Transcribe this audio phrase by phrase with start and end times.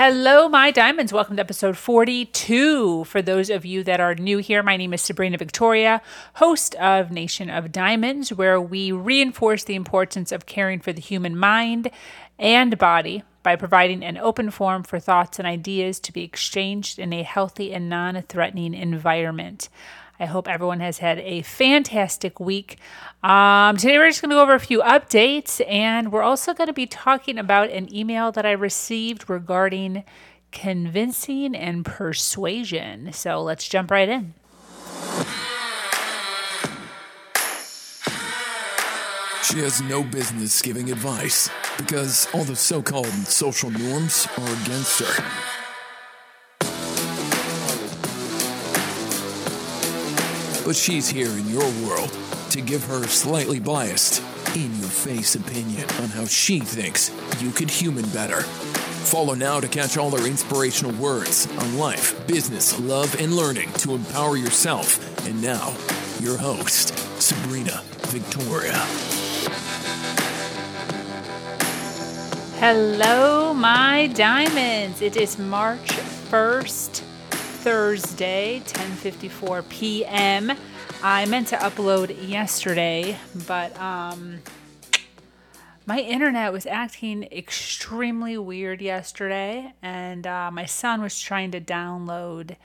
[0.00, 1.12] Hello, my diamonds.
[1.12, 3.02] Welcome to episode 42.
[3.02, 6.00] For those of you that are new here, my name is Sabrina Victoria,
[6.34, 11.36] host of Nation of Diamonds, where we reinforce the importance of caring for the human
[11.36, 11.90] mind
[12.38, 17.12] and body by providing an open forum for thoughts and ideas to be exchanged in
[17.12, 19.68] a healthy and non threatening environment.
[20.20, 22.78] I hope everyone has had a fantastic week.
[23.22, 26.66] Um, today, we're just going to go over a few updates, and we're also going
[26.66, 30.04] to be talking about an email that I received regarding
[30.50, 33.12] convincing and persuasion.
[33.12, 34.34] So let's jump right in.
[39.44, 41.48] She has no business giving advice
[41.78, 45.57] because all the so called social norms are against her.
[50.68, 52.14] But she's here in your world
[52.50, 54.22] to give her slightly biased,
[54.54, 58.42] in your face opinion on how she thinks you could human better.
[58.42, 63.94] Follow now to catch all her inspirational words on life, business, love, and learning to
[63.94, 64.98] empower yourself.
[65.26, 65.74] And now,
[66.20, 68.76] your host, Sabrina Victoria.
[72.60, 75.00] Hello, my diamonds.
[75.00, 75.88] It is March
[76.28, 77.07] 1st,
[77.62, 80.52] Thursday, 10:54 p.m.
[81.02, 84.40] I meant to upload yesterday, but um
[85.88, 92.56] my internet was acting extremely weird yesterday, and uh, my son was trying to download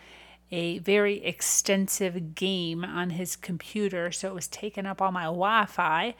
[0.52, 5.66] a very extensive game on his computer, so it was taking up all my Wi
[5.68, 6.16] Fi.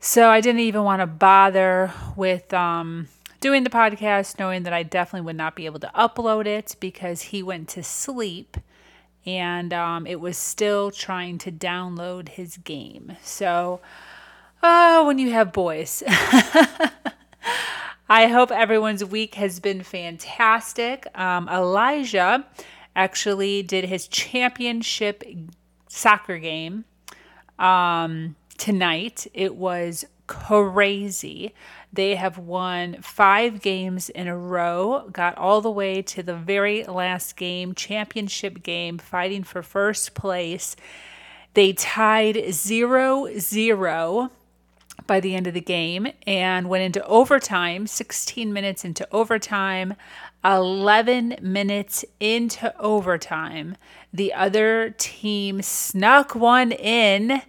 [0.00, 3.06] So I didn't even want to bother with um,
[3.42, 7.22] doing the podcast, knowing that I definitely would not be able to upload it because
[7.22, 8.56] he went to sleep
[9.26, 13.16] and um, it was still trying to download his game.
[13.22, 13.80] So,
[14.62, 16.02] oh, when you have boys.
[18.08, 21.06] I hope everyone's week has been fantastic.
[21.18, 22.46] Um, Elijah
[22.94, 25.24] actually did his championship
[25.88, 26.84] soccer game
[27.58, 29.26] um, tonight.
[29.34, 31.54] It was crazy.
[31.92, 36.84] They have won five games in a row, got all the way to the very
[36.84, 40.74] last game, championship game, fighting for first place.
[41.54, 44.30] They tied 0 0
[45.06, 49.94] by the end of the game and went into overtime, 16 minutes into overtime,
[50.44, 53.76] 11 minutes into overtime.
[54.12, 57.42] The other team snuck one in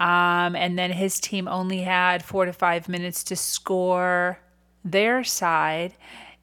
[0.00, 4.40] um, and then his team only had four to five minutes to score
[4.82, 5.94] their side.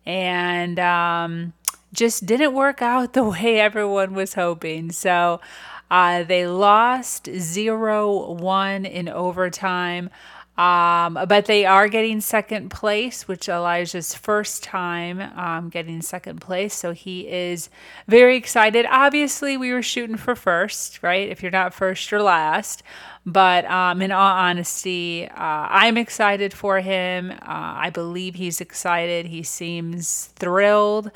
[0.06, 1.53] And um,
[1.91, 4.91] just didn't work out the way everyone was hoping.
[4.91, 5.41] So
[5.90, 10.12] uh, they lost 0 1 in overtime.
[10.57, 16.73] Um, but they are getting second place, which Elijah's first time um, getting second place.
[16.73, 17.69] So he is
[18.07, 18.88] very excited.
[18.90, 21.29] Obviously, we were shooting for first, right?
[21.29, 22.81] If you're not first, you're last.
[23.23, 27.31] But um, in all honesty, uh, I'm excited for him.
[27.31, 29.28] Uh, I believe he's excited.
[29.28, 31.12] He seems thrilled.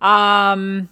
[0.00, 0.88] Um,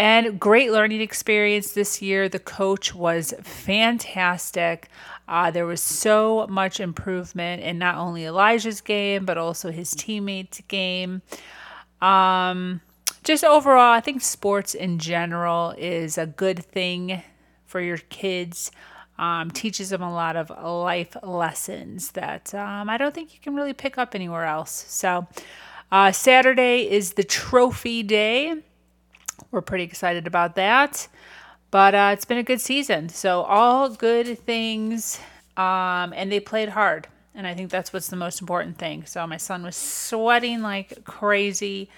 [0.00, 2.28] and great learning experience this year.
[2.28, 4.88] The coach was fantastic.
[5.30, 10.60] Uh, there was so much improvement in not only Elijah's game, but also his teammates'
[10.66, 11.22] game.
[12.02, 12.80] Um,
[13.22, 17.22] just overall, I think sports in general is a good thing
[17.64, 18.72] for your kids.
[19.20, 23.54] Um, teaches them a lot of life lessons that um, I don't think you can
[23.54, 24.84] really pick up anywhere else.
[24.88, 25.28] So,
[25.92, 28.56] uh, Saturday is the trophy day.
[29.52, 31.06] We're pretty excited about that.
[31.70, 33.08] But uh, it's been a good season.
[33.08, 35.20] So, all good things.
[35.56, 37.06] Um, and they played hard.
[37.34, 39.04] And I think that's what's the most important thing.
[39.06, 41.88] So, my son was sweating like crazy,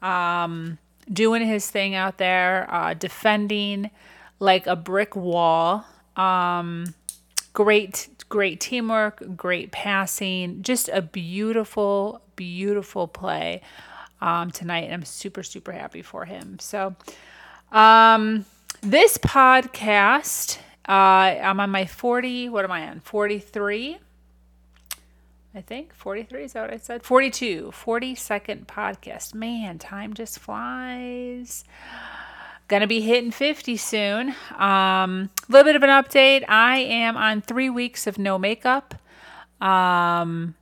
[0.00, 0.78] um,
[1.12, 3.90] doing his thing out there, uh, defending
[4.40, 5.84] like a brick wall.
[6.16, 6.94] Um,
[7.52, 13.60] great, great teamwork, great passing, just a beautiful, beautiful play
[14.20, 14.84] um, tonight.
[14.84, 16.58] And I'm super, super happy for him.
[16.60, 16.94] So,
[17.72, 18.46] um,
[18.80, 20.58] this podcast,
[20.88, 23.00] uh, I'm on my 40, what am I on?
[23.00, 23.98] 43.
[25.54, 27.02] I think 43 is that what I said?
[27.02, 29.34] 42, 40 second podcast.
[29.34, 31.64] Man, time just flies.
[32.68, 34.34] Gonna be hitting 50 soon.
[34.58, 36.44] A um, little bit of an update.
[36.48, 38.94] I am on three weeks of no makeup.
[39.60, 40.54] Um,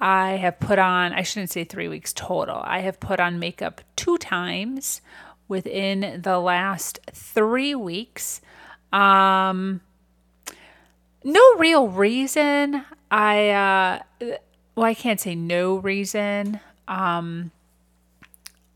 [0.00, 2.60] I have put on, I shouldn't say three weeks total.
[2.64, 5.00] I have put on makeup two times
[5.48, 8.40] within the last three weeks.
[8.92, 9.80] Um,
[11.24, 12.84] no real reason.
[13.10, 13.98] I, uh,
[14.74, 16.60] well, I can't say no reason.
[16.88, 17.50] Um,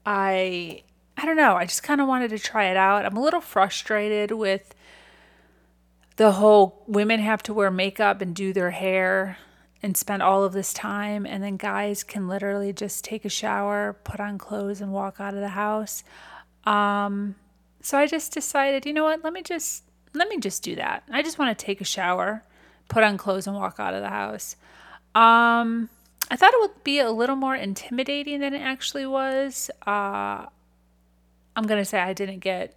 [0.04, 0.82] I
[1.20, 3.04] I don't know, I just kind of wanted to try it out.
[3.04, 4.74] I'm a little frustrated with
[6.16, 9.36] the whole women have to wear makeup and do their hair
[9.82, 13.98] and spend all of this time and then guys can literally just take a shower,
[14.02, 16.04] put on clothes and walk out of the house.
[16.64, 17.34] Um
[17.82, 19.24] so I just decided, you know what?
[19.24, 19.84] Let me just
[20.14, 21.04] let me just do that.
[21.10, 22.42] I just want to take a shower,
[22.88, 24.56] put on clothes and walk out of the house.
[25.14, 25.88] Um
[26.30, 29.70] I thought it would be a little more intimidating than it actually was.
[29.86, 30.46] Uh
[31.56, 32.76] I'm to say I didn't get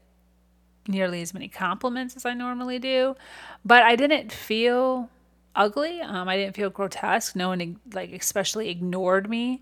[0.88, 3.16] nearly as many compliments as I normally do,
[3.64, 5.10] but I didn't feel
[5.56, 6.02] ugly.
[6.02, 7.36] Um, I didn't feel grotesque.
[7.36, 9.62] No one like especially ignored me.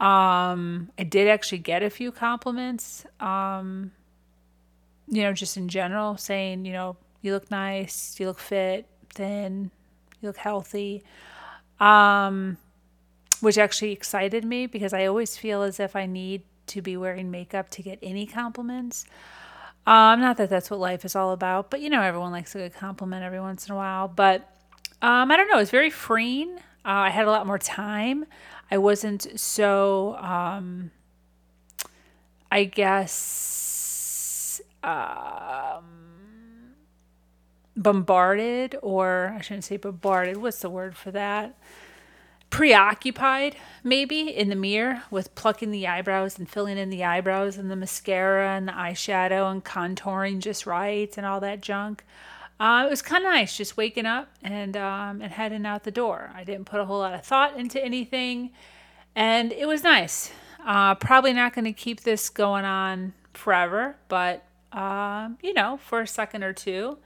[0.00, 3.06] Um, I did actually get a few compliments.
[3.20, 3.92] Um,
[5.08, 9.70] you know, just in general, saying you know you look nice, you look fit, thin,
[10.20, 11.02] you look healthy.
[11.80, 12.58] Um,
[13.40, 17.30] which actually excited me because I always feel as if I need to be wearing
[17.30, 19.04] makeup to get any compliments.
[19.86, 22.58] Um, not that that's what life is all about, but you know, everyone likes a
[22.58, 24.08] good compliment every once in a while.
[24.08, 24.48] But
[25.02, 26.56] um, I don't know, it's very freeing.
[26.86, 28.24] Uh, I had a lot more time.
[28.70, 30.90] I wasn't so, um,
[32.50, 36.74] I guess, um,
[37.76, 40.38] bombarded, or I shouldn't say bombarded.
[40.38, 41.56] What's the word for that?
[42.54, 47.68] preoccupied maybe in the mirror with plucking the eyebrows and filling in the eyebrows and
[47.68, 52.04] the mascara and the eyeshadow and contouring just right and all that junk.
[52.60, 55.90] Uh, it was kind of nice just waking up and um, and heading out the
[55.90, 56.30] door.
[56.34, 58.50] I didn't put a whole lot of thought into anything,
[59.14, 60.30] and it was nice.
[60.64, 66.00] Uh, probably not going to keep this going on forever, but uh, you know, for
[66.00, 66.98] a second or two,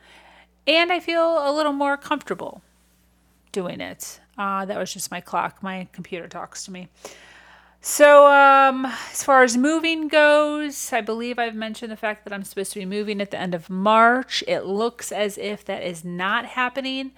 [0.66, 2.62] and I feel a little more comfortable
[3.52, 4.20] doing it.
[4.36, 5.62] Uh, that was just my clock.
[5.62, 6.88] My computer talks to me.
[7.90, 12.44] So, um, as far as moving goes, I believe I've mentioned the fact that I'm
[12.44, 14.44] supposed to be moving at the end of March.
[14.46, 17.12] It looks as if that is not happening.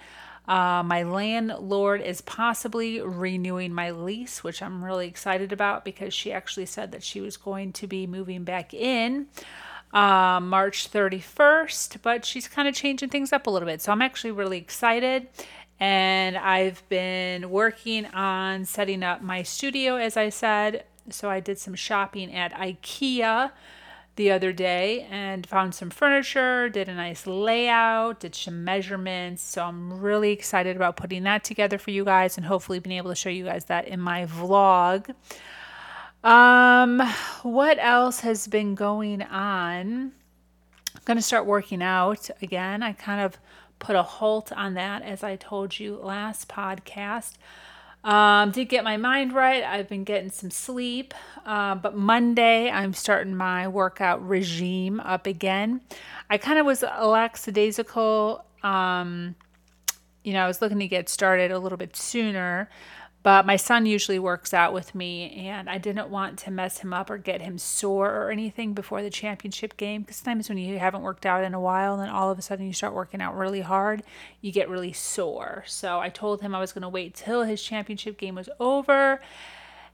[0.47, 6.31] Uh, my landlord is possibly renewing my lease, which I'm really excited about because she
[6.31, 9.27] actually said that she was going to be moving back in
[9.93, 13.81] uh, March 31st, but she's kind of changing things up a little bit.
[13.81, 15.27] So I'm actually really excited
[15.81, 20.83] and I've been working on setting up my studio, as I said.
[21.09, 23.51] So I did some shopping at IKEA
[24.15, 29.41] the other day and found some furniture, did a nice layout, did some measurements.
[29.41, 33.09] So I'm really excited about putting that together for you guys and hopefully being able
[33.09, 35.15] to show you guys that in my vlog.
[36.23, 37.01] Um,
[37.41, 40.11] what else has been going on?
[40.93, 42.83] I'm going to start working out again.
[42.83, 43.39] I kind of
[43.81, 47.33] put a halt on that, as I told you last podcast.
[48.03, 49.63] Um, did get my mind right.
[49.63, 51.13] I've been getting some sleep.
[51.45, 55.81] Uh, but Monday, I'm starting my workout regime up again.
[56.29, 58.45] I kind of was lackadaisical.
[58.63, 59.35] Um,
[60.23, 62.69] you know, I was looking to get started a little bit sooner.
[63.23, 66.91] But my son usually works out with me, and I didn't want to mess him
[66.91, 70.01] up or get him sore or anything before the championship game.
[70.01, 72.41] Because sometimes when you haven't worked out in a while, and then all of a
[72.41, 74.01] sudden you start working out really hard,
[74.41, 75.63] you get really sore.
[75.67, 79.21] So I told him I was going to wait till his championship game was over.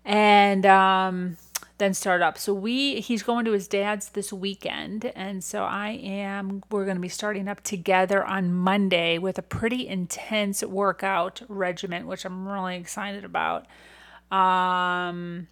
[0.05, 1.35] And um,
[1.77, 2.37] then start up.
[2.37, 6.97] So we he's going to his dad's this weekend and so I am we're going
[6.97, 12.47] to be starting up together on Monday with a pretty intense workout regimen which I'm
[12.47, 13.67] really excited about.
[14.31, 15.47] Um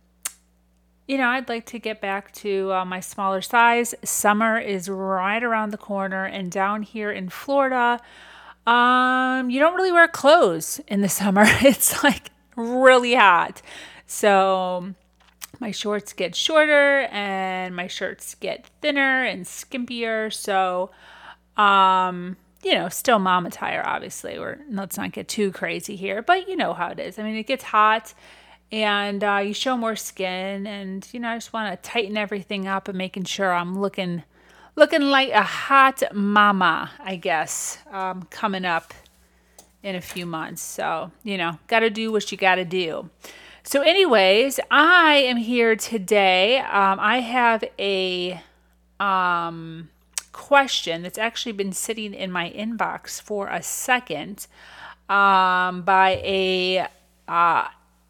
[1.08, 3.94] you know, I'd like to get back to uh, my smaller size.
[4.04, 8.02] Summer is right around the corner and down here in Florida,
[8.66, 11.44] um you don't really wear clothes in the summer.
[11.46, 13.62] It's like really hot.
[14.08, 14.96] So
[15.60, 20.34] my shorts get shorter and my shirts get thinner and skimpier.
[20.34, 20.92] So,
[21.58, 24.38] um, you know, still mom attire, obviously.
[24.38, 27.20] Or let's not get too crazy here, but you know how it is.
[27.20, 28.14] I mean, it gets hot
[28.72, 32.68] and uh, you show more skin, and you know, I just want to tighten everything
[32.68, 34.24] up and making sure I'm looking
[34.76, 38.94] looking like a hot mama, I guess, um, coming up
[39.84, 40.62] in a few months.
[40.62, 43.10] So, you know, got to do what you got to do.
[43.68, 46.60] So, anyways, I am here today.
[46.60, 48.40] Um, I have a
[49.00, 49.90] um,
[50.32, 54.46] question that's actually been sitting in my inbox for a second
[55.10, 56.88] um, by a.
[57.28, 57.68] Uh,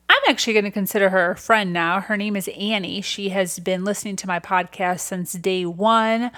[0.10, 2.02] I'm actually going to consider her a friend now.
[2.02, 3.00] Her name is Annie.
[3.00, 6.32] She has been listening to my podcast since day one.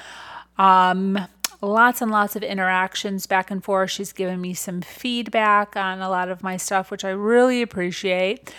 [0.60, 1.18] Um,
[1.62, 3.92] lots and lots of interactions back and forth.
[3.92, 8.54] She's given me some feedback on a lot of my stuff, which I really appreciate.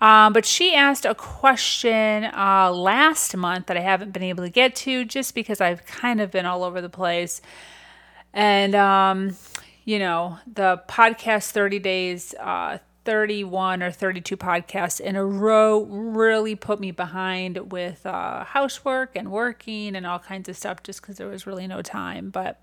[0.00, 4.50] Um, but she asked a question uh, last month that I haven't been able to
[4.50, 7.40] get to just because I've kind of been all over the place.
[8.32, 9.36] And, um,
[9.84, 16.54] you know, the podcast 30 days, uh, 31 or 32 podcasts in a row really
[16.54, 21.16] put me behind with uh, housework and working and all kinds of stuff just because
[21.16, 22.30] there was really no time.
[22.30, 22.60] But,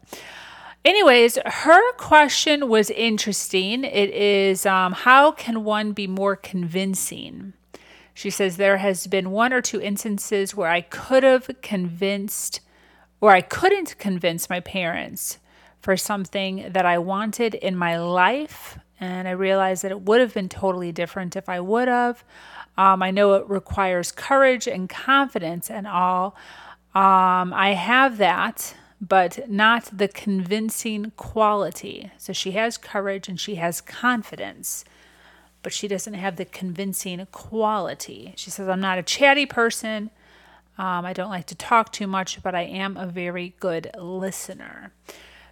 [0.86, 3.84] anyways, her question was interesting.
[3.84, 7.54] It is um, how can one be more convincing?
[8.14, 12.62] She says there has been one or two instances where I could have convinced
[13.22, 15.40] or I couldn't convince my parents
[15.80, 20.34] for something that I wanted in my life and I realized that it would have
[20.34, 22.24] been totally different if I would have.
[22.78, 26.36] Um, I know it requires courage and confidence and all.
[26.94, 32.12] Um, I have that, but not the convincing quality.
[32.18, 34.84] So she has courage and she has confidence,
[35.64, 38.34] but she doesn't have the convincing quality.
[38.36, 40.12] She says, I'm not a chatty person.
[40.78, 44.92] Um, I don't like to talk too much, but I am a very good listener.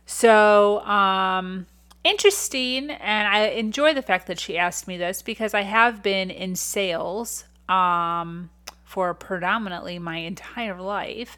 [0.06, 1.66] So, um,
[2.06, 6.30] interesting and I enjoy the fact that she asked me this because I have been
[6.30, 8.52] in sales um,
[8.84, 11.38] for predominantly my entire life.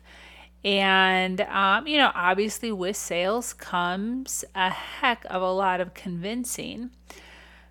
[0.65, 6.91] And, um, you know, obviously with sales comes a heck of a lot of convincing.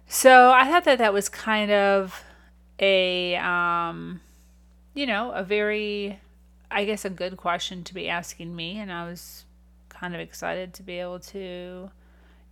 [0.09, 2.25] So I thought that that was kind of
[2.79, 4.21] a, um,
[4.95, 6.21] you know, a very,
[6.71, 8.79] I guess, a good question to be asking me.
[8.79, 9.45] And I was
[9.91, 11.91] kind of excited to be able to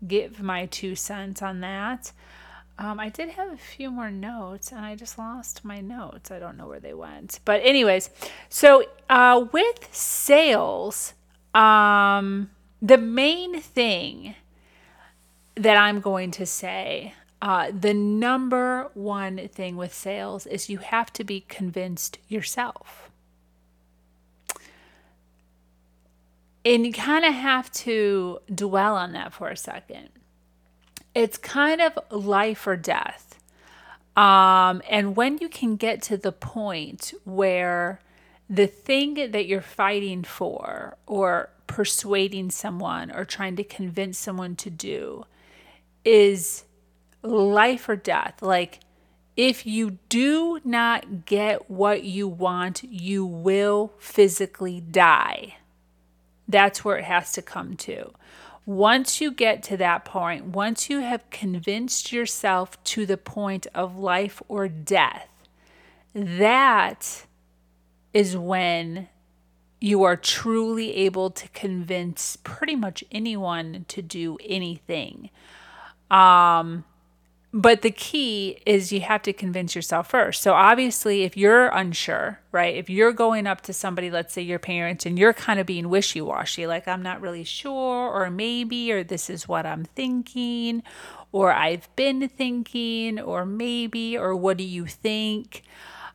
[0.06, 2.12] give my two cents on that.
[2.78, 6.30] Um, I did have a few more notes and I just lost my notes.
[6.30, 7.38] I don't know where they went.
[7.44, 8.10] But, anyways,
[8.48, 11.14] so uh, with sales,
[11.54, 12.50] um,
[12.82, 14.34] the main thing
[15.54, 21.12] that I'm going to say, uh, the number one thing with sales is you have
[21.12, 23.03] to be convinced yourself.
[26.64, 30.08] And you kind of have to dwell on that for a second.
[31.14, 33.38] It's kind of life or death.
[34.16, 38.00] Um, and when you can get to the point where
[38.48, 44.70] the thing that you're fighting for or persuading someone or trying to convince someone to
[44.70, 45.24] do
[46.04, 46.64] is
[47.22, 48.80] life or death, like
[49.36, 55.56] if you do not get what you want, you will physically die.
[56.48, 58.12] That's where it has to come to.
[58.66, 63.96] Once you get to that point, once you have convinced yourself to the point of
[63.96, 65.28] life or death,
[66.14, 67.26] that
[68.14, 69.08] is when
[69.80, 75.28] you are truly able to convince pretty much anyone to do anything.
[76.10, 76.84] Um,
[77.56, 80.42] but the key is you have to convince yourself first.
[80.42, 82.74] So obviously, if you're unsure, right?
[82.74, 85.88] If you're going up to somebody, let's say your parents, and you're kind of being
[85.88, 90.82] wishy washy, like, I'm not really sure, or maybe, or this is what I'm thinking,
[91.30, 95.62] or I've been thinking, or maybe, or what do you think?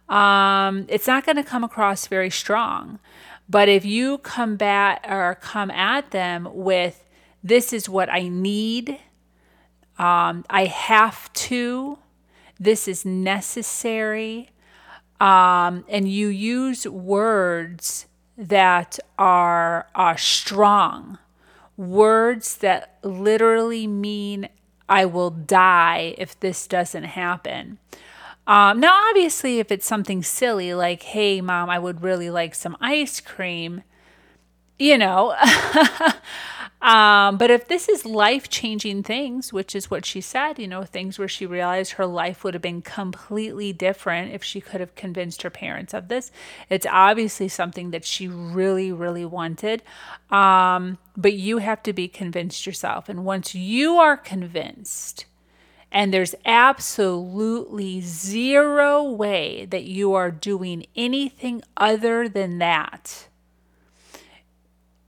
[0.09, 2.99] Um, it's not going to come across very strong.
[3.47, 7.05] But if you combat or come at them with,
[7.41, 8.99] this is what I need
[9.99, 11.99] um, I have to.
[12.59, 14.49] This is necessary.
[15.19, 21.17] Um, and you use words that are, are strong,
[21.75, 24.47] words that literally mean
[24.87, 27.79] I will die if this doesn't happen.
[28.47, 32.75] Um, now, obviously, if it's something silly like, hey, mom, I would really like some
[32.81, 33.83] ice cream,
[34.79, 35.35] you know,
[36.81, 40.83] Um, but if this is life changing things, which is what she said, you know,
[40.83, 44.95] things where she realized her life would have been completely different if she could have
[44.95, 46.31] convinced her parents of this,
[46.69, 49.83] it's obviously something that she really, really wanted.
[50.31, 53.09] Um, but you have to be convinced yourself.
[53.09, 55.25] And once you are convinced,
[55.91, 63.28] and there's absolutely zero way that you are doing anything other than that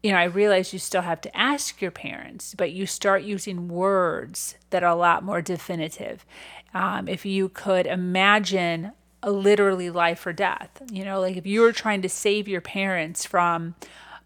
[0.03, 3.67] you know, I realize you still have to ask your parents, but you start using
[3.67, 6.25] words that are a lot more definitive.
[6.73, 11.61] Um, if you could imagine a literally life or death, you know, like if you
[11.61, 13.75] were trying to save your parents from,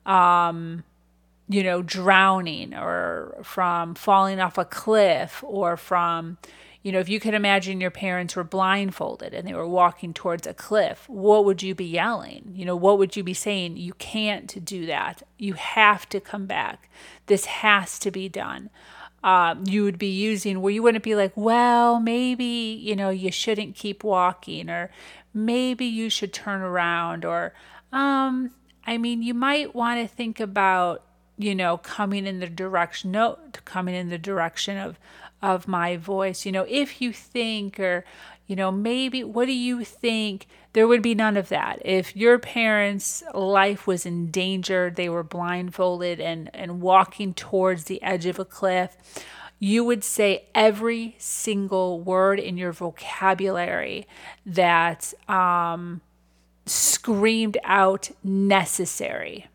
[0.06, 0.84] um,
[1.50, 6.38] you know, drowning or from falling off a cliff or from,
[6.86, 10.46] you know, if you could imagine your parents were blindfolded and they were walking towards
[10.46, 12.52] a cliff, what would you be yelling?
[12.54, 13.78] You know, what would you be saying?
[13.78, 15.24] You can't do that.
[15.40, 16.92] You have to come back.
[17.26, 18.70] This has to be done.
[19.24, 23.32] Um, you would be using where you wouldn't be like, well, maybe, you know, you
[23.32, 24.92] shouldn't keep walking, or
[25.34, 27.56] maybe you should turn around, or,
[27.92, 28.52] um,
[28.86, 31.02] I mean, you might want to think about,
[31.36, 35.00] you know, coming in the direction, no, coming in the direction of,
[35.42, 36.46] of my voice.
[36.46, 38.06] You know, if you think, or,
[38.48, 40.48] you know, maybe, what do you think?
[40.74, 41.82] There would be none of that.
[41.86, 48.02] If your parents' life was in danger, they were blindfolded and, and walking towards the
[48.04, 48.98] edge of a cliff,
[49.58, 54.06] you would say every single word in your vocabulary
[54.46, 56.02] that um,
[56.66, 59.48] screamed out necessary,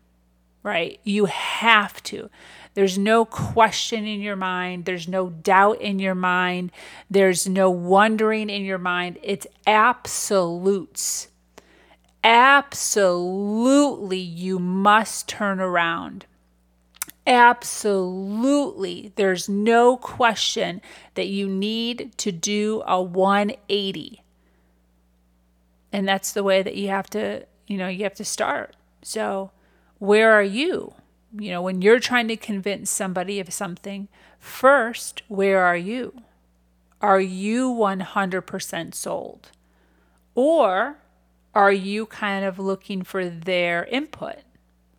[0.63, 0.99] right?
[1.03, 2.29] You have to.
[2.73, 4.85] There's no question in your mind.
[4.85, 6.71] There's no doubt in your mind.
[7.09, 9.17] There's no wondering in your mind.
[9.21, 11.27] It's absolutes.
[12.23, 16.25] Absolutely, you must turn around.
[17.27, 19.11] Absolutely.
[19.15, 20.81] There's no question
[21.13, 24.23] that you need to do a 180.
[25.93, 28.75] And that's the way that you have to, you know, you have to start.
[29.03, 29.51] So,
[29.99, 30.93] where are you?
[31.37, 34.07] You know, when you're trying to convince somebody of something,
[34.39, 36.21] first, where are you?
[37.01, 39.51] Are you 100% sold?
[40.35, 40.97] Or
[41.53, 44.37] are you kind of looking for their input,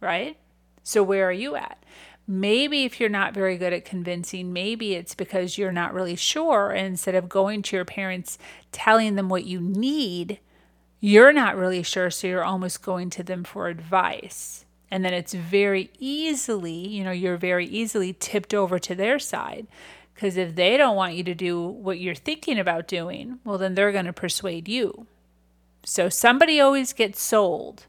[0.01, 0.37] right?
[0.83, 1.83] So, where are you at?
[2.27, 6.71] Maybe if you're not very good at convincing, maybe it's because you're not really sure.
[6.71, 8.39] And instead of going to your parents,
[8.73, 10.39] telling them what you need,
[11.01, 12.11] you're not really sure.
[12.11, 14.62] So, you're almost going to them for advice
[14.93, 19.67] and then it's very easily, you know, you're very easily tipped over to their side.
[20.15, 23.75] Because if they don't want you to do what you're thinking about doing, well, then
[23.75, 25.07] they're going to persuade you.
[25.83, 27.87] So somebody always gets sold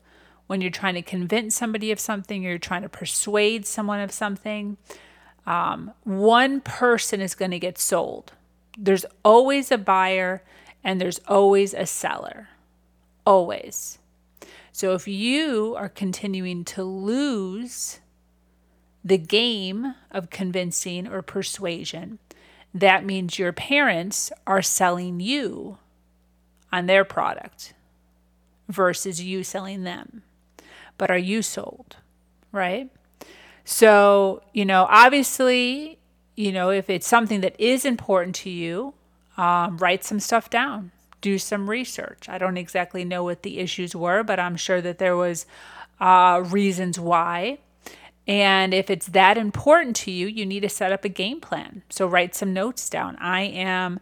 [0.47, 4.13] when you're trying to convince somebody of something, or you're trying to persuade someone of
[4.13, 4.77] something.
[5.45, 8.31] Um, one person is going to get sold.
[8.77, 10.41] There's always a buyer
[10.85, 12.47] and there's always a seller.
[13.25, 13.99] Always.
[14.75, 17.99] So if you are continuing to lose
[19.05, 22.17] the game of convincing or persuasion,
[22.73, 25.77] that means your parents are selling you
[26.71, 27.75] on their product
[28.67, 30.23] versus you selling them.
[30.97, 31.97] But are you sold?
[32.51, 32.89] Right?
[33.63, 35.99] So, you know, obviously,
[36.35, 38.95] you know, if it's something that is important to you,
[39.37, 40.91] um, write some stuff down
[41.23, 42.27] do some research.
[42.29, 45.47] I don't exactly know what the issues were, but I'm sure that there was
[45.99, 47.57] uh, reasons why.
[48.27, 51.81] And if it's that important to you, you need to set up a game plan.
[51.89, 53.15] So write some notes down.
[53.17, 53.99] I am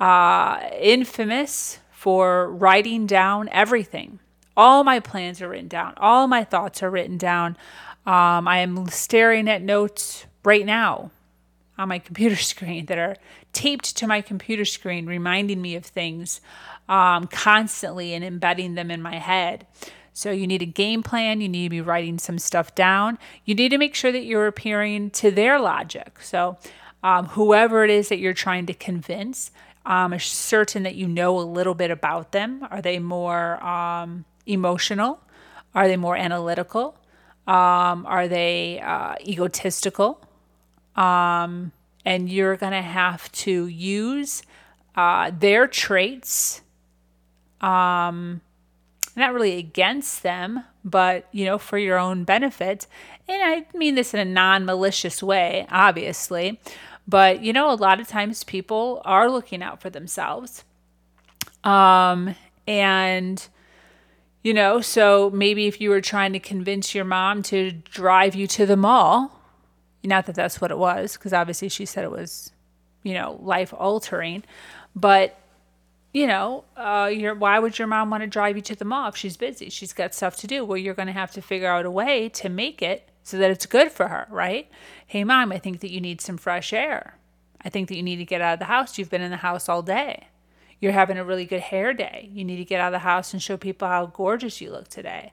[0.00, 4.18] uh, infamous for writing down everything.
[4.56, 5.94] All my plans are written down.
[5.98, 7.56] All my thoughts are written down.
[8.06, 11.10] Um, I am staring at notes right now
[11.76, 13.16] on my computer screen that are
[13.54, 16.40] taped to my computer screen, reminding me of things
[16.88, 19.66] um, constantly and embedding them in my head.
[20.12, 21.40] So you need a game plan.
[21.40, 23.18] You need to be writing some stuff down.
[23.44, 26.18] You need to make sure that you're appearing to their logic.
[26.20, 26.56] So
[27.02, 29.50] um, whoever it is that you're trying to convince,
[29.84, 32.66] um, certain that you know a little bit about them.
[32.70, 35.20] Are they more um, emotional?
[35.74, 36.96] Are they more analytical?
[37.46, 40.20] Um, are they uh, egotistical?
[40.96, 41.72] Um,
[42.04, 44.42] and you're going to have to use
[44.94, 46.62] uh, their traits,
[47.60, 48.40] um,
[49.16, 52.86] not really against them, but you know, for your own benefit.
[53.28, 56.60] And I mean this in a non malicious way, obviously.
[57.06, 60.64] But you know, a lot of times people are looking out for themselves.
[61.62, 62.34] Um,
[62.66, 63.46] and
[64.42, 68.46] you know, so maybe if you were trying to convince your mom to drive you
[68.48, 69.40] to the mall,
[70.04, 72.52] not that that's what it was, because obviously she said it was,
[73.02, 74.44] you know, life altering.
[74.94, 75.38] But,
[76.12, 79.08] you know, uh, your, why would your mom want to drive you to the mall
[79.08, 79.70] if she's busy?
[79.70, 80.64] She's got stuff to do.
[80.64, 83.50] Well, you're going to have to figure out a way to make it so that
[83.50, 84.68] it's good for her, right?
[85.06, 87.16] Hey, mom, I think that you need some fresh air.
[87.62, 88.98] I think that you need to get out of the house.
[88.98, 90.28] You've been in the house all day.
[90.80, 92.28] You're having a really good hair day.
[92.30, 94.88] You need to get out of the house and show people how gorgeous you look
[94.88, 95.32] today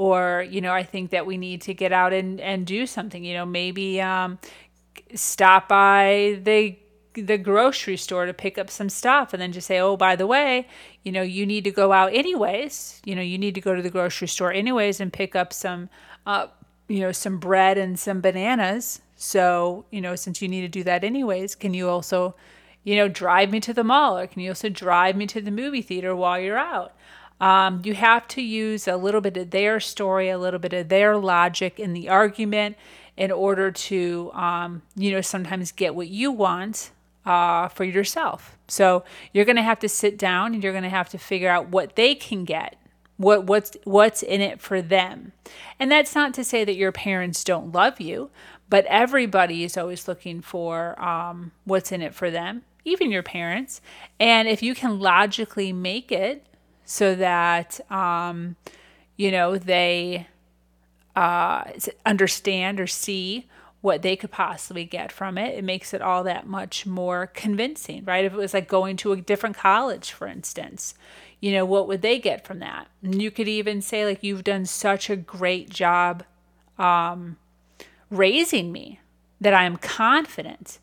[0.00, 3.22] or you know i think that we need to get out and and do something
[3.22, 4.38] you know maybe um,
[5.14, 6.74] stop by the
[7.12, 10.26] the grocery store to pick up some stuff and then just say oh by the
[10.26, 10.66] way
[11.04, 13.82] you know you need to go out anyways you know you need to go to
[13.82, 15.90] the grocery store anyways and pick up some
[16.24, 16.46] uh,
[16.88, 20.82] you know some bread and some bananas so you know since you need to do
[20.82, 22.34] that anyways can you also
[22.82, 25.50] you know, drive me to the mall or can you also drive me to the
[25.50, 26.94] movie theater while you're out?
[27.40, 30.88] Um, you have to use a little bit of their story, a little bit of
[30.88, 32.76] their logic in the argument
[33.16, 36.90] in order to, um, you know, sometimes get what you want
[37.24, 38.56] uh, for yourself.
[38.68, 41.48] So you're going to have to sit down and you're going to have to figure
[41.48, 42.76] out what they can get.
[43.16, 45.32] What, what's what's in it for them
[45.78, 48.30] and that's not to say that your parents don't love you
[48.70, 53.82] but everybody is always looking for um, what's in it for them even your parents
[54.18, 56.46] and if you can logically make it
[56.90, 58.56] so that um,
[59.16, 60.26] you know they
[61.14, 61.62] uh,
[62.04, 63.46] understand or see
[63.80, 65.54] what they could possibly get from it.
[65.54, 68.24] It makes it all that much more convincing right?
[68.24, 70.94] If it was like going to a different college for instance
[71.38, 72.88] you know what would they get from that?
[73.02, 76.24] And you could even say like you've done such a great job
[76.76, 77.36] um,
[78.10, 78.98] raising me
[79.40, 80.78] that i'm confident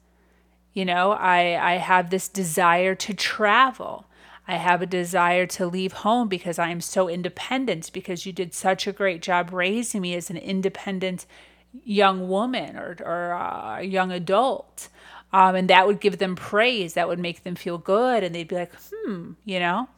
[0.74, 4.06] you know i i have this desire to travel
[4.48, 8.54] I have a desire to leave home because I am so independent because you did
[8.54, 11.26] such a great job raising me as an independent
[11.84, 14.90] young woman or, or a young adult.
[15.34, 16.94] Um, and that would give them praise.
[16.94, 18.24] That would make them feel good.
[18.24, 19.90] And they'd be like, hmm, you know,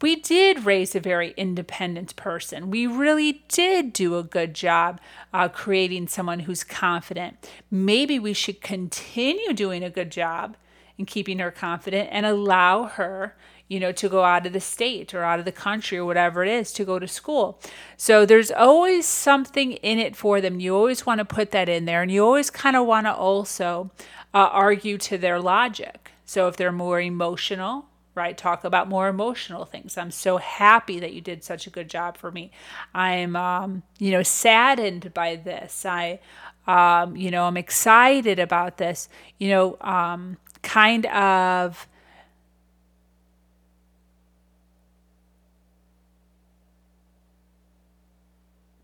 [0.00, 2.70] we did raise a very independent person.
[2.70, 5.00] We really did do a good job
[5.32, 7.48] uh, creating someone who's confident.
[7.70, 10.56] Maybe we should continue doing a good job
[10.98, 13.36] in keeping her confident and allow her
[13.68, 16.44] you know, to go out of the state or out of the country or whatever
[16.44, 17.58] it is to go to school.
[17.96, 20.60] So there's always something in it for them.
[20.60, 23.14] You always want to put that in there, and you always kind of want to
[23.14, 23.90] also
[24.34, 26.10] uh, argue to their logic.
[26.26, 29.98] So if they're more emotional, right, talk about more emotional things.
[29.98, 32.50] I'm so happy that you did such a good job for me.
[32.94, 35.84] I'm, um, you know, saddened by this.
[35.84, 36.20] I,
[36.66, 39.08] um, you know, I'm excited about this.
[39.38, 41.88] You know, um, kind of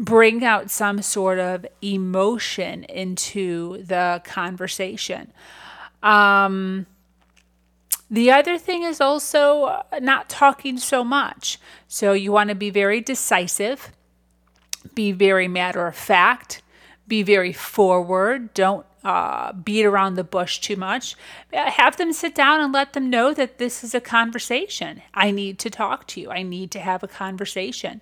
[0.01, 5.31] bring out some sort of emotion into the conversation.
[6.03, 6.87] Um,
[8.11, 11.59] the other thing is also uh, not talking so much.
[11.87, 13.93] So you want to be very decisive,
[14.95, 16.63] be very matter of fact,
[17.07, 18.55] be very forward.
[18.55, 21.15] Don't uh, beat around the bush too much.
[21.53, 25.03] Uh, have them sit down and let them know that this is a conversation.
[25.15, 26.31] I need to talk to you.
[26.31, 28.01] I need to have a conversation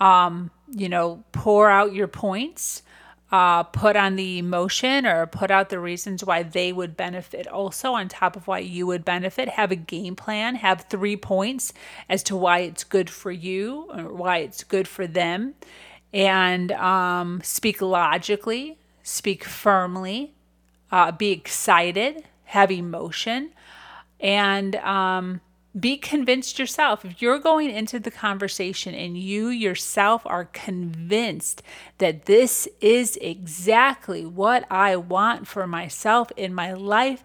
[0.00, 2.82] um, you know, pour out your points,
[3.30, 7.92] uh, put on the emotion or put out the reasons why they would benefit also
[7.92, 9.48] on top of why you would benefit.
[9.50, 11.72] Have a game plan, have three points
[12.08, 15.54] as to why it's good for you or why it's good for them,
[16.12, 20.32] and um, speak logically, speak firmly,
[20.90, 23.50] uh, be excited, have emotion,
[24.20, 25.40] and um,
[25.78, 27.04] be convinced yourself.
[27.04, 31.62] If you're going into the conversation and you yourself are convinced
[31.98, 37.22] that this is exactly what I want for myself in my life,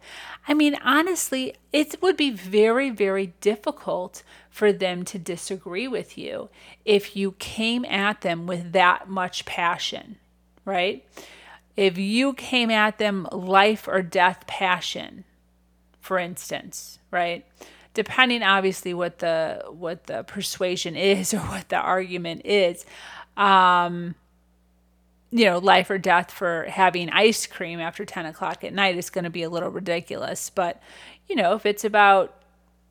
[0.47, 6.49] I mean, honestly, it would be very, very difficult for them to disagree with you
[6.85, 10.17] if you came at them with that much passion,
[10.65, 11.05] right?
[11.75, 15.23] If you came at them life or death passion,
[15.99, 17.45] for instance, right?
[17.93, 22.85] Depending obviously what the what the persuasion is or what the argument is
[23.37, 24.15] um
[25.33, 29.09] you know life or death for having ice cream after 10 o'clock at night is
[29.09, 30.51] going to be a little ridiculous.
[30.51, 30.81] But
[31.27, 32.42] you know if it's about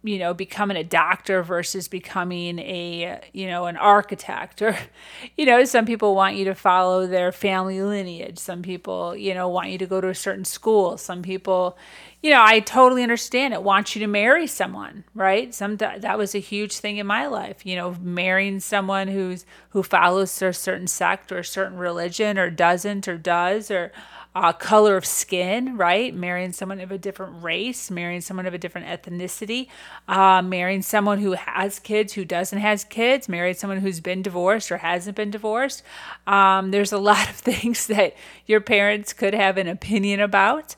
[0.02, 4.76] you know becoming a doctor versus becoming a you know an architect or
[5.36, 8.38] you know some people want you to follow their family lineage.
[8.38, 10.98] Some people you know want you to go to a certain school.
[10.98, 11.76] Some people
[12.22, 13.62] you know i totally understand it.
[13.62, 15.54] Want you to marry someone right?
[15.54, 19.82] Some that was a huge thing in my life you know marrying someone who's who
[19.82, 23.92] follows a certain sect or a certain religion or doesn't or does or
[24.34, 26.14] uh, color of skin, right?
[26.14, 29.68] Marrying someone of a different race, marrying someone of a different ethnicity,
[30.08, 34.72] uh, marrying someone who has kids, who doesn't has kids, marrying someone who's been divorced
[34.72, 35.82] or hasn't been divorced.
[36.26, 38.14] Um, there's a lot of things that
[38.46, 40.74] your parents could have an opinion about.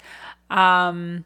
[0.51, 1.25] Um,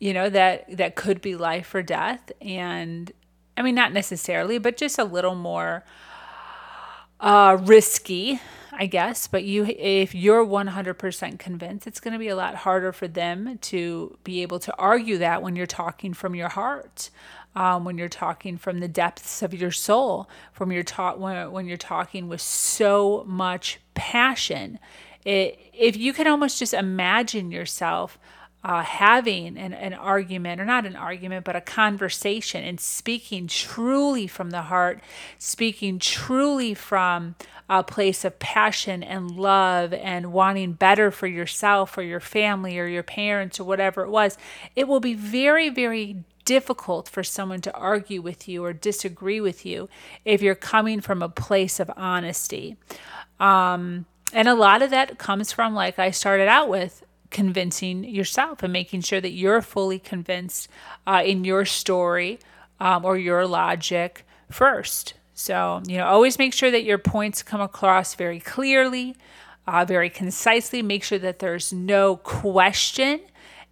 [0.00, 3.10] you know that that could be life or death, and
[3.56, 5.84] I mean not necessarily, but just a little more
[7.20, 8.40] uh, risky
[8.80, 12.92] I guess, but you if you're 100% convinced, it's going to be a lot harder
[12.92, 17.10] for them to be able to argue that when you're talking from your heart.
[17.56, 21.66] Um, when you're talking from the depths of your soul, from your talk when, when
[21.66, 24.78] you're talking with so much passion,
[25.24, 28.16] it, if you can almost just imagine yourself
[28.68, 34.26] uh, having an, an argument, or not an argument, but a conversation, and speaking truly
[34.26, 35.00] from the heart,
[35.38, 37.34] speaking truly from
[37.70, 42.86] a place of passion and love and wanting better for yourself or your family or
[42.86, 44.36] your parents or whatever it was,
[44.76, 49.64] it will be very, very difficult for someone to argue with you or disagree with
[49.64, 49.88] you
[50.26, 52.76] if you're coming from a place of honesty.
[53.40, 54.04] Um,
[54.34, 58.72] and a lot of that comes from, like I started out with, convincing yourself and
[58.72, 60.68] making sure that you're fully convinced
[61.06, 62.38] uh, in your story
[62.80, 65.14] um, or your logic first.
[65.34, 69.14] So, you know, always make sure that your points come across very clearly,
[69.66, 70.82] uh, very concisely.
[70.82, 73.20] Make sure that there's no question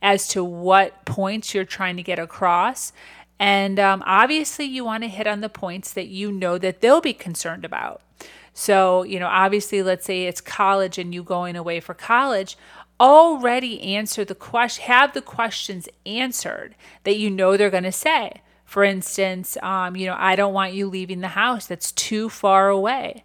[0.01, 2.92] as to what points you're trying to get across.
[3.38, 7.01] And um, obviously, you want to hit on the points that you know that they'll
[7.01, 8.01] be concerned about.
[8.55, 12.57] So, you know, obviously, let's say it's college and you going away for college
[13.00, 18.42] already answer the question, have the questions answered that you know they're going to say.
[18.64, 21.66] For instance, um, you know, I don't want you leaving the house.
[21.66, 23.24] That's too far away.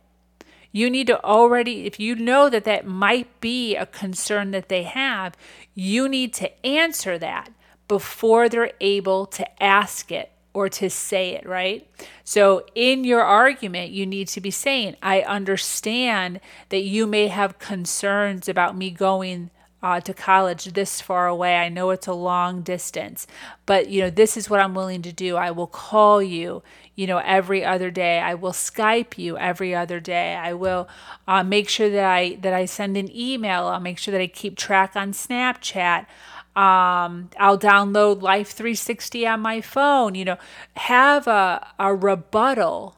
[0.72, 4.84] You need to already, if you know that that might be a concern that they
[4.84, 5.36] have,
[5.74, 7.50] you need to answer that
[7.88, 11.88] before they're able to ask it or to say it, right?
[12.24, 17.60] So, in your argument, you need to be saying, I understand that you may have
[17.60, 19.50] concerns about me going
[19.84, 21.58] uh, to college this far away.
[21.58, 23.26] I know it's a long distance,
[23.66, 25.38] but you know, this is what I'm willing to do.
[25.38, 26.62] I will call you,
[26.96, 28.20] you know, every other day.
[28.20, 30.36] I will Skype you every other day.
[30.36, 30.88] I will
[31.28, 33.66] uh, make sure that I that I send an email.
[33.66, 36.06] I'll make sure that I keep track on Snapchat.
[36.56, 40.16] Um, I'll download Life 360 on my phone.
[40.16, 40.38] You know,
[40.76, 42.98] have a a rebuttal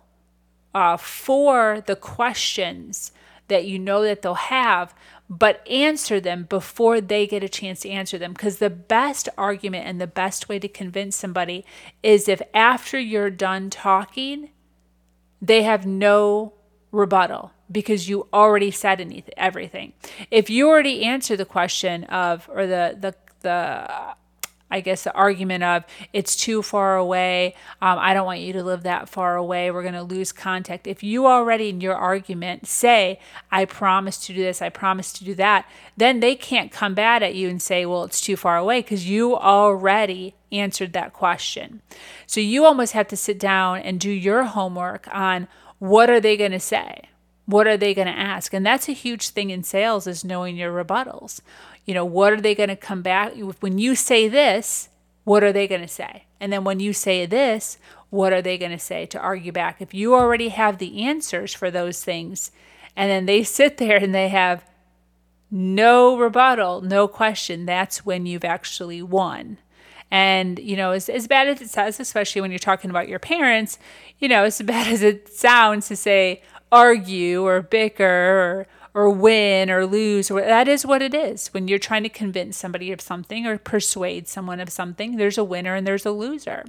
[0.73, 3.11] uh, for the questions
[3.47, 4.95] that you know that they'll have
[5.39, 8.33] but answer them before they get a chance to answer them.
[8.33, 11.65] Because the best argument and the best way to convince somebody
[12.03, 14.51] is if after you're done talking,
[15.41, 16.53] they have no
[16.91, 19.93] rebuttal because you already said anything, everything.
[20.29, 24.15] If you already answer the question of, or the, the, the,
[24.73, 27.53] I guess, the argument of it's too far away.
[27.79, 29.69] Um, I don't want you to live that far away.
[29.69, 30.87] We're going to lose contact.
[30.87, 33.19] If you already in your argument say,
[33.51, 37.21] I promise to do this, I promise to do that, then they can't come back
[37.21, 41.83] at you and say, well, it's too far away because you already answered that question.
[42.25, 46.35] So you almost have to sit down and do your homework on what are they
[46.35, 47.09] going to say?
[47.45, 48.53] What are they going to ask?
[48.53, 51.41] And that's a huge thing in sales is knowing your rebuttals.
[51.85, 53.33] You know, what are they going to come back?
[53.59, 54.89] When you say this,
[55.23, 56.25] what are they going to say?
[56.39, 57.77] And then when you say this,
[58.09, 59.81] what are they going to say to argue back?
[59.81, 62.51] If you already have the answers for those things,
[62.95, 64.63] and then they sit there and they have
[65.49, 69.57] no rebuttal, no question, that's when you've actually won.
[70.11, 73.19] And, you know, as, as bad as it sounds, especially when you're talking about your
[73.19, 73.79] parents,
[74.19, 76.41] you know, as bad as it sounds to say
[76.71, 81.47] argue or bicker or, or win or lose or that is what it is.
[81.47, 85.43] When you're trying to convince somebody of something or persuade someone of something there's a
[85.43, 86.63] winner and there's a loser.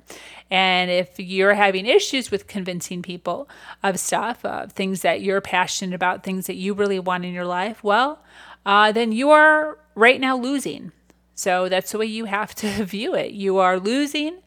[0.50, 3.48] And if you're having issues with convincing people
[3.82, 7.44] of stuff of things that you're passionate about things that you really want in your
[7.44, 8.22] life well
[8.66, 10.92] uh, then you are right now losing.
[11.34, 13.32] So that's the way you have to view it.
[13.32, 14.38] You are losing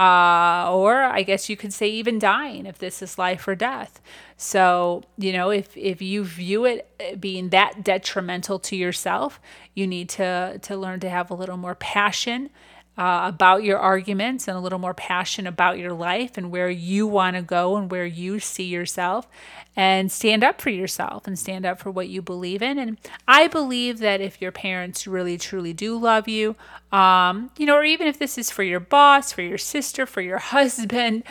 [0.00, 4.00] uh, or I guess you could say even dying if this is life or death.
[4.38, 9.38] So, you know, if, if you view it uh, being that detrimental to yourself,
[9.74, 12.48] you need to, to learn to have a little more passion
[12.98, 17.06] uh, about your arguments and a little more passion about your life and where you
[17.06, 19.26] want to go and where you see yourself
[19.76, 22.78] and stand up for yourself and stand up for what you believe in.
[22.78, 26.56] And I believe that if your parents really truly do love you,
[26.92, 30.20] um, you know, or even if this is for your boss, for your sister, for
[30.20, 31.22] your husband,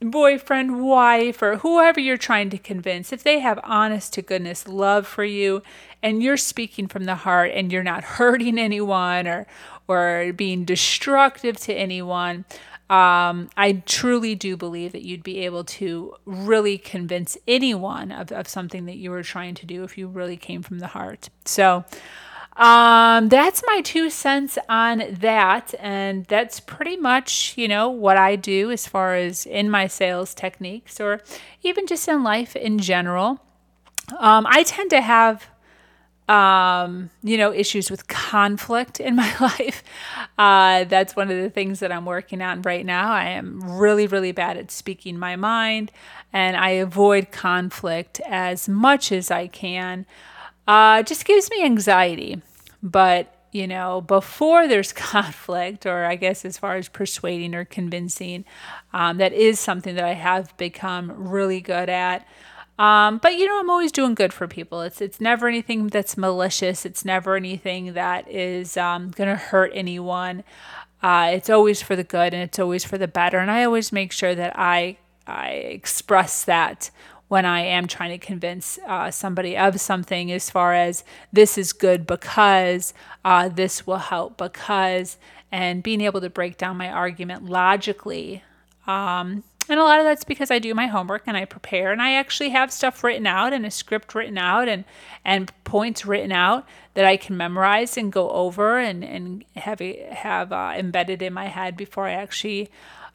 [0.00, 5.06] boyfriend, wife, or whoever you're trying to convince, if they have honest to goodness love
[5.06, 5.62] for you
[6.02, 9.46] and you're speaking from the heart and you're not hurting anyone or
[9.88, 12.44] or being destructive to anyone,
[12.90, 18.48] um, I truly do believe that you'd be able to really convince anyone of, of
[18.48, 21.30] something that you were trying to do if you really came from the heart.
[21.44, 21.84] So,
[22.56, 25.74] um, that's my two cents on that.
[25.78, 30.34] And that's pretty much, you know, what I do as far as in my sales
[30.34, 31.22] techniques or
[31.62, 33.40] even just in life in general.
[34.18, 35.46] Um, I tend to have
[36.32, 39.84] um, you know, issues with conflict in my life.
[40.38, 43.12] Uh, that's one of the things that I'm working on right now.
[43.12, 45.92] I am really, really bad at speaking my mind,
[46.32, 50.06] and I avoid conflict as much as I can.
[50.66, 52.40] Uh, just gives me anxiety.
[52.82, 58.46] But you know, before there's conflict, or I guess as far as persuading or convincing,
[58.94, 62.26] um, that is something that I have become really good at.
[62.78, 64.80] Um, but you know, I'm always doing good for people.
[64.80, 66.84] It's it's never anything that's malicious.
[66.86, 70.42] It's never anything that is um, going to hurt anyone.
[71.02, 73.38] Uh, it's always for the good and it's always for the better.
[73.38, 76.90] And I always make sure that I I express that
[77.28, 81.72] when I am trying to convince uh, somebody of something as far as this is
[81.72, 82.92] good because
[83.24, 85.16] uh, this will help because
[85.50, 88.42] and being able to break down my argument logically
[88.86, 92.02] um, and a lot of that's because I do my homework and I prepare and
[92.02, 94.84] I actually have stuff written out and a script written out and
[95.24, 100.52] and points written out that I can memorize and go over and and have have
[100.52, 102.70] uh, embedded in my head before I actually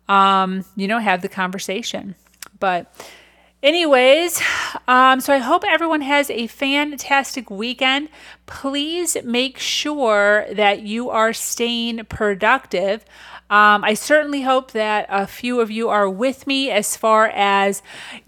[0.08, 2.16] um, you know have the conversation.
[2.60, 2.94] But
[3.64, 4.40] Anyways,
[4.88, 8.10] um, so I hope everyone has a fantastic weekend.
[8.46, 13.04] Please make sure that you are staying productive.
[13.50, 17.82] Um, I certainly hope that a few of you are with me as far as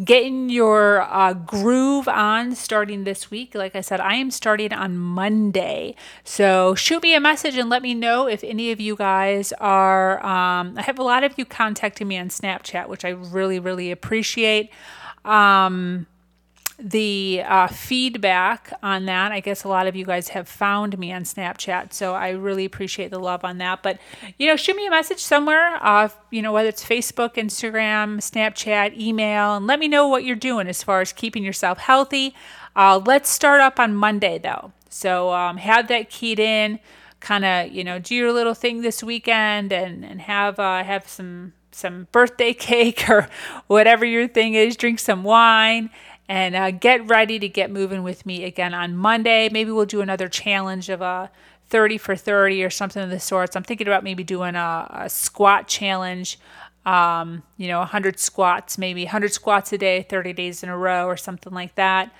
[0.03, 3.53] getting your uh, groove on starting this week.
[3.53, 5.95] Like I said, I am starting on Monday.
[6.23, 10.25] So shoot me a message and let me know if any of you guys are.
[10.25, 13.91] Um, I have a lot of you contacting me on Snapchat, which I really, really
[13.91, 14.71] appreciate
[15.25, 16.07] um,
[16.79, 19.31] the uh, feedback on that.
[19.31, 22.65] I guess a lot of you guys have found me on Snapchat, so I really
[22.65, 23.83] appreciate the love on that.
[23.83, 23.99] But
[24.37, 25.77] you know, shoot me a message somewhere.
[25.83, 30.35] Uh, you know, whether it's Facebook, Instagram, Snapchat, email, and let me know what you're
[30.35, 32.33] doing as far as keeping yourself healthy.
[32.75, 34.71] Uh, let's start up on Monday though.
[34.89, 36.79] So um, have that keyed in.
[37.19, 41.05] Kind of, you know, do your little thing this weekend and and have uh, have
[41.05, 43.27] some some birthday cake or
[43.67, 45.89] whatever your thing is, drink some wine,
[46.29, 49.49] and uh, get ready to get moving with me again on Monday.
[49.49, 51.31] Maybe we'll do another challenge of a
[51.69, 53.55] 30 for 30 or something of the sorts.
[53.55, 56.39] I'm thinking about maybe doing a, a squat challenge.
[56.85, 61.07] Um, you know, 100 squats, maybe 100 squats a day, 30 days in a row,
[61.07, 62.13] or something like that.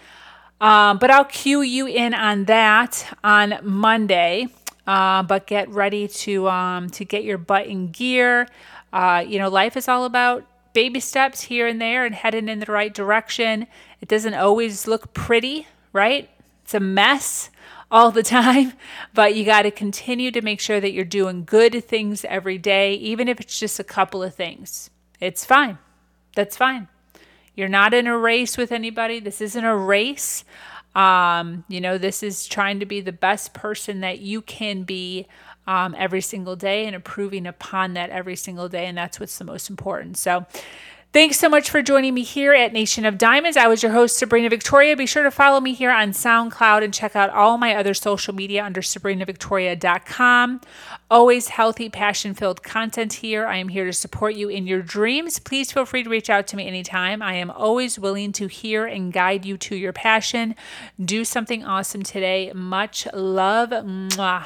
[0.60, 4.48] Um, but I'll cue you in on that on Monday.
[4.86, 8.48] Uh, but get ready to um, to get your butt in gear.
[8.91, 12.60] Uh, you know, life is all about baby steps here and there and heading in
[12.60, 13.67] the right direction.
[14.01, 16.29] It doesn't always look pretty, right?
[16.63, 17.49] It's a mess
[17.91, 18.73] all the time,
[19.13, 22.93] but you got to continue to make sure that you're doing good things every day,
[22.95, 24.89] even if it's just a couple of things.
[25.19, 25.77] It's fine.
[26.36, 26.88] That's fine.
[27.55, 29.19] You're not in a race with anybody.
[29.19, 30.45] This isn't a race.
[30.95, 35.27] Um, you know, this is trying to be the best person that you can be
[35.69, 38.88] um, every single day and improving upon that every single day.
[38.88, 40.17] And that's what's the most important.
[40.17, 40.47] So,
[41.12, 43.58] Thanks so much for joining me here at Nation of Diamonds.
[43.58, 44.95] I was your host, Sabrina Victoria.
[44.95, 48.36] Be sure to follow me here on SoundCloud and check out all my other social
[48.36, 50.62] media under sabrinavictoria.com.
[51.10, 53.47] Always healthy, passion filled content here.
[53.47, 55.39] I am here to support you in your dreams.
[55.39, 57.23] Please feel free to reach out to me anytime.
[57.23, 60.53] I am always willing to hear and guide you to your passion.
[61.03, 62.51] Do something awesome today.
[62.53, 63.71] Much love.
[63.71, 64.45] Mwah.